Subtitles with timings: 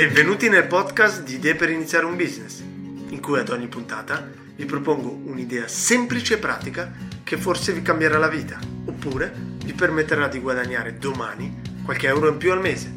[0.00, 4.26] Benvenuti nel podcast di Idee per iniziare un business, in cui ad ogni puntata
[4.56, 6.90] vi propongo un'idea semplice e pratica
[7.22, 9.30] che forse vi cambierà la vita, oppure
[9.62, 12.90] vi permetterà di guadagnare domani qualche euro in più al mese.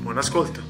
[0.00, 0.62] Buon ascolto!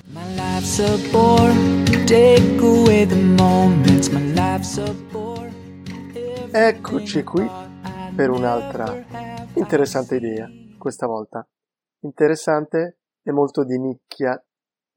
[6.50, 7.50] Eccoci qui
[8.14, 9.06] per un'altra
[9.54, 11.48] interessante idea, questa volta.
[12.00, 14.38] Interessante e molto di nicchia,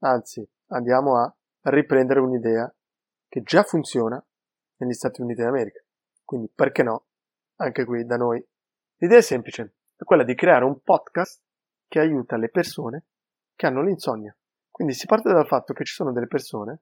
[0.00, 1.34] anzi andiamo a
[1.70, 2.72] riprendere un'idea
[3.28, 4.22] che già funziona
[4.76, 5.80] negli Stati Uniti d'America.
[6.24, 7.06] Quindi perché no?
[7.56, 8.44] Anche qui da noi.
[8.96, 11.40] L'idea è semplice, è quella di creare un podcast
[11.86, 13.04] che aiuta le persone
[13.54, 14.36] che hanno l'insonnia.
[14.70, 16.80] Quindi si parte dal fatto che ci sono delle persone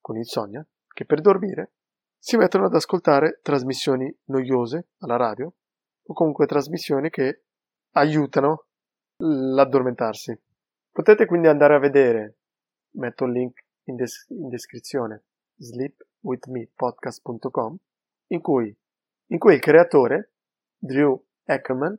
[0.00, 1.72] con insonnia che per dormire
[2.18, 5.52] si mettono ad ascoltare trasmissioni noiose alla radio
[6.04, 7.42] o comunque trasmissioni che
[7.92, 8.66] aiutano
[9.16, 10.40] l'addormentarsi.
[10.90, 12.36] Potete quindi andare a vedere
[12.92, 15.24] metto il link in, des- in descrizione,
[15.56, 17.76] sleepwithmepodcast.com,
[18.28, 18.72] in cui,
[19.26, 20.32] in cui il creatore,
[20.76, 21.98] Drew Ackerman,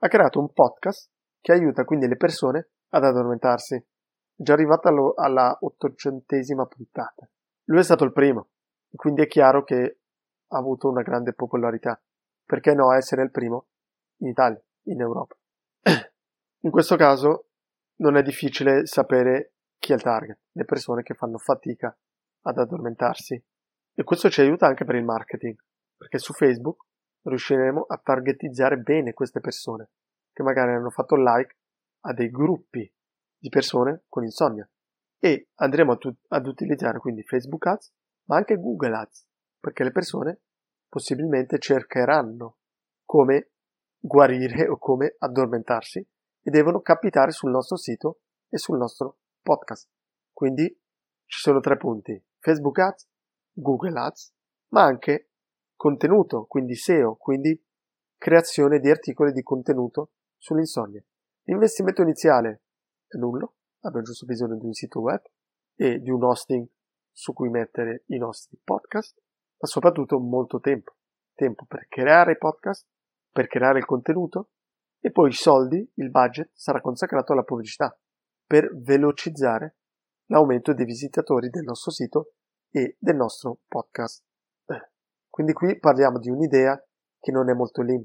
[0.00, 3.76] ha creato un podcast che aiuta quindi le persone ad addormentarsi.
[3.76, 3.84] È
[4.34, 7.28] già arrivata allo, alla ottocentesima puntata.
[7.64, 8.50] Lui è stato il primo,
[8.94, 9.98] quindi è chiaro che
[10.48, 12.00] ha avuto una grande popolarità.
[12.44, 13.66] Perché no essere il primo
[14.18, 15.36] in Italia, in Europa?
[16.62, 17.48] In questo caso
[17.96, 19.57] non è difficile sapere
[19.88, 20.38] chi è il target?
[20.52, 21.96] Le persone che fanno fatica
[22.42, 23.42] ad addormentarsi.
[23.94, 25.56] E questo ci aiuta anche per il marketing,
[25.96, 26.84] perché su Facebook
[27.22, 29.88] riusciremo a targetizzare bene queste persone,
[30.30, 31.56] che magari hanno fatto like
[32.00, 32.92] a dei gruppi
[33.38, 34.68] di persone con insonnia.
[35.18, 37.90] E andremo ad, ad utilizzare quindi Facebook Ads,
[38.24, 39.26] ma anche Google Ads,
[39.58, 40.40] perché le persone
[40.86, 42.58] possibilmente cercheranno
[43.06, 43.52] come
[43.98, 49.88] guarire o come addormentarsi e devono capitare sul nostro sito e sul nostro podcast.
[50.30, 50.66] Quindi
[51.24, 52.22] ci sono tre punti.
[52.38, 53.08] Facebook Ads,
[53.52, 54.34] Google Ads,
[54.72, 55.30] ma anche
[55.74, 57.58] contenuto, quindi SEO, quindi
[58.18, 61.02] creazione di articoli di contenuto sull'insonnia.
[61.44, 62.64] L'investimento iniziale
[63.06, 65.22] è nullo, abbiamo giusto bisogno di un sito web
[65.76, 66.68] e di un hosting
[67.10, 69.18] su cui mettere i nostri podcast,
[69.58, 70.94] ma soprattutto molto tempo.
[71.34, 72.86] Tempo per creare i podcast,
[73.30, 74.50] per creare il contenuto
[75.00, 77.98] e poi i soldi, il budget sarà consacrato alla pubblicità
[78.48, 79.76] per velocizzare
[80.30, 82.32] l'aumento dei visitatori del nostro sito
[82.70, 84.24] e del nostro podcast.
[84.64, 84.90] Eh,
[85.28, 86.82] quindi qui parliamo di un'idea
[87.20, 88.04] che non è molto lean.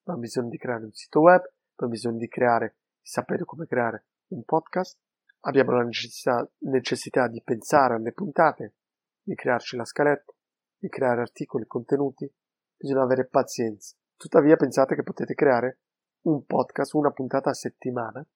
[0.00, 4.42] Abbiamo bisogno di creare un sito web, abbiamo bisogno di creare, sapere come creare un
[4.42, 4.98] podcast,
[5.42, 8.74] abbiamo la necessità, necessità di pensare alle puntate,
[9.22, 10.32] di crearci la scaletta,
[10.76, 12.30] di creare articoli, contenuti,
[12.76, 13.94] bisogna avere pazienza.
[14.16, 15.78] Tuttavia pensate che potete creare
[16.22, 18.26] un podcast, una puntata a settimana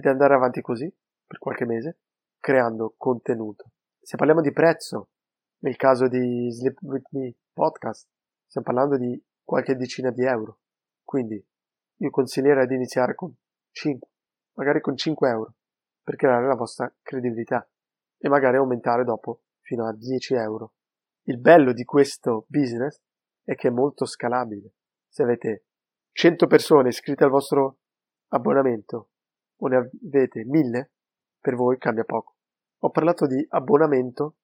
[0.00, 0.90] ed andare avanti così
[1.26, 1.98] per qualche mese
[2.40, 3.72] creando contenuto.
[4.00, 5.10] Se parliamo di prezzo,
[5.58, 8.08] nel caso di Sleep With Me podcast,
[8.46, 10.60] stiamo parlando di qualche decina di euro.
[11.04, 11.46] Quindi
[11.96, 13.30] io consiglierei di iniziare con
[13.72, 14.08] 5,
[14.54, 15.54] magari con 5 euro,
[16.02, 17.68] per creare la vostra credibilità
[18.16, 20.72] e magari aumentare dopo fino a 10 euro.
[21.24, 22.98] Il bello di questo business
[23.44, 24.72] è che è molto scalabile.
[25.08, 25.66] Se avete
[26.12, 27.80] 100 persone iscritte al vostro
[28.28, 29.09] abbonamento
[29.60, 30.90] o ne avete 1000,
[31.40, 32.36] per voi cambia poco.
[32.80, 34.36] Ho parlato di abbonamento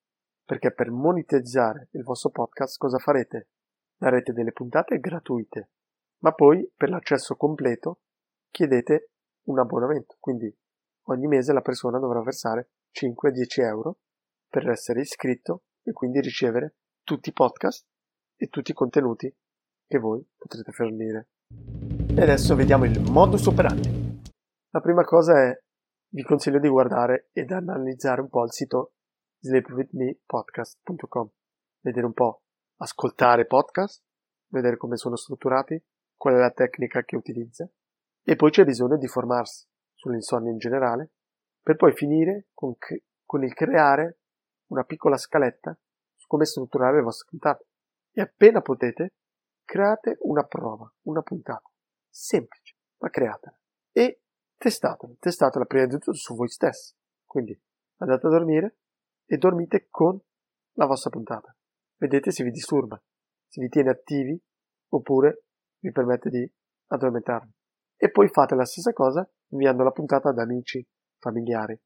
[0.45, 3.49] perché per monetizzare il vostro podcast cosa farete?
[3.97, 5.71] Darete delle puntate gratuite,
[6.19, 8.01] ma poi per l'accesso completo
[8.51, 9.11] chiedete
[9.47, 10.55] un abbonamento, quindi
[11.09, 13.99] ogni mese la persona dovrà versare 5-10 euro
[14.49, 17.87] per essere iscritto e quindi ricevere tutti i podcast
[18.37, 19.35] e tutti i contenuti
[19.87, 21.29] che voi potrete fornire.
[22.09, 24.06] E adesso vediamo il modus operandi.
[24.71, 25.63] La prima cosa è,
[26.09, 28.95] vi consiglio di guardare ed analizzare un po' il sito
[29.41, 31.31] sleepwithmepodcast.com,
[31.81, 32.43] vedere un po',
[32.79, 34.03] ascoltare podcast,
[34.49, 35.83] vedere come sono strutturati,
[36.17, 37.69] qual è la tecnica che utilizza,
[38.23, 41.13] e poi c'è bisogno di formarsi sull'insonnia in generale,
[41.63, 42.75] per poi finire con,
[43.25, 44.19] con il creare
[44.71, 45.79] una piccola scaletta
[46.15, 47.67] su come strutturare le vostre puntate.
[48.13, 49.15] E appena potete,
[49.65, 51.71] create una prova, una puntata.
[52.09, 53.59] Semplice, ma createla.
[53.93, 54.23] E
[54.57, 56.95] testatela, testatela prima di tutto su voi stessi.
[57.25, 57.59] Quindi
[57.99, 58.77] andate a dormire
[59.27, 60.19] e dormite con
[60.75, 61.55] la vostra puntata.
[61.97, 63.03] Vedete se vi disturba,
[63.47, 64.41] se vi tiene attivi
[64.91, 65.45] oppure
[65.81, 66.51] vi permette di
[66.89, 67.53] addormentarvi.
[67.97, 70.87] E poi fate la stessa cosa inviando la puntata ad amici,
[71.19, 71.79] familiari.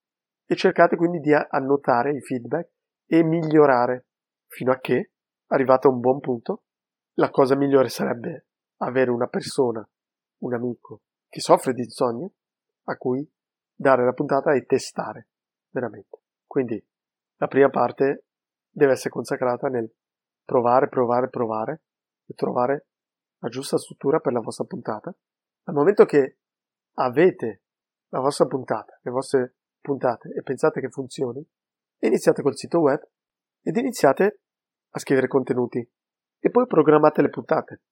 [0.45, 2.71] E cercate quindi di annotare i feedback
[3.07, 4.07] e migliorare
[4.47, 5.13] fino a che,
[5.47, 6.65] arrivate a un buon punto,
[7.15, 8.47] la cosa migliore sarebbe
[8.79, 9.89] avere una persona,
[10.43, 12.29] un amico che soffre di insonnia
[12.85, 13.29] a cui
[13.75, 15.29] dare la puntata e testare
[15.71, 16.23] veramente.
[16.47, 16.85] Quindi
[17.37, 18.27] la prima parte
[18.71, 19.91] deve essere consacrata nel
[20.44, 21.82] provare, provare, provare
[22.27, 22.87] e trovare
[23.38, 25.15] la giusta struttura per la vostra puntata.
[25.62, 26.38] Dal momento che
[26.94, 27.62] avete
[28.09, 31.47] la vostra puntata, le vostre puntate e pensate che funzioni,
[32.00, 33.00] iniziate col sito web
[33.62, 34.41] ed iniziate
[34.91, 35.79] a scrivere contenuti
[36.38, 37.83] e poi programmate le puntate.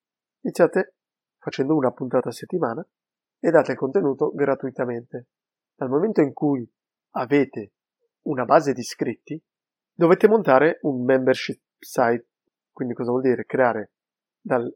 [0.41, 0.97] Iniziate
[1.39, 2.87] facendo una puntata a settimana
[3.41, 5.29] e date il contenuto gratuitamente.
[5.75, 6.69] Dal momento in cui
[7.13, 7.73] avete
[8.23, 9.41] una base di iscritti,
[9.93, 12.29] dovete montare un membership site.
[12.73, 13.45] Quindi cosa vuol dire?
[13.45, 13.93] Creare
[14.41, 14.73] dal,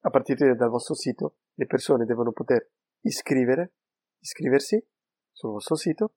[0.00, 2.70] a partire dal vostro sito, le persone devono poter
[3.00, 3.74] iscrivere,
[4.18, 4.84] iscriversi
[5.30, 6.14] sul vostro sito,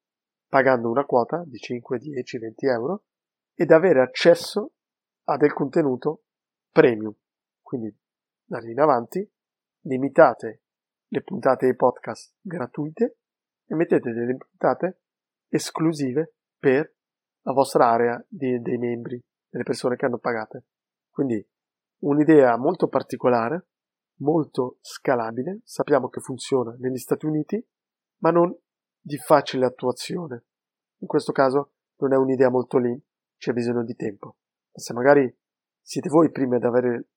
[0.48, 3.04] pagando una quota di 5, 10, 20 euro
[3.56, 4.74] ed avere accesso
[5.26, 6.24] a del contenuto
[6.72, 7.14] premium.
[7.62, 7.96] Quindi
[8.44, 9.28] da lì in avanti
[9.86, 10.63] limitate
[11.14, 13.18] le puntate dei podcast gratuite
[13.68, 15.02] e mettete delle puntate
[15.48, 16.92] esclusive per
[17.44, 20.66] la vostra area di, dei membri, delle persone che hanno pagate.
[21.12, 21.48] Quindi
[22.00, 23.68] un'idea molto particolare,
[24.22, 27.64] molto scalabile, sappiamo che funziona negli Stati Uniti,
[28.22, 28.56] ma non
[29.00, 30.46] di facile attuazione.
[31.02, 33.00] In questo caso non è un'idea molto lean,
[33.38, 34.38] c'è bisogno di tempo.
[34.72, 35.32] Se magari
[35.80, 37.10] siete voi prima ad avere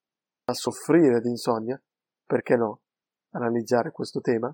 [0.45, 1.81] a soffrire di insonnia,
[2.25, 2.81] perché no?
[3.37, 4.53] Analizzare questo tema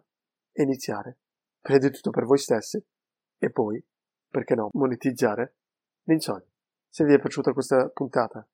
[0.52, 1.20] e iniziare.
[1.62, 2.84] Prima tutto per voi stessi
[3.38, 3.82] e poi,
[4.30, 5.56] perché no, monetizzare
[6.04, 6.52] l'insonnia.
[6.90, 8.46] Se vi è piaciuta questa puntata,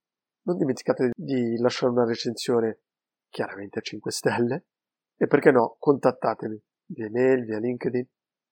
[0.44, 2.81] non dimenticate di lasciare una recensione,
[3.30, 4.66] chiaramente a 5 stelle,
[5.18, 8.08] e perché no, contattatemi via email, via LinkedIn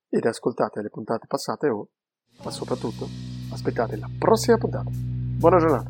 [0.09, 1.89] ed ascoltate le puntate passate o,
[2.43, 3.07] ma soprattutto,
[3.51, 4.89] aspettate la prossima puntata.
[4.91, 5.89] Buona giornata!